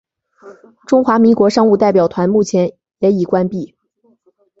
[0.87, 3.75] 中华民国商务代表团目前也已关闭。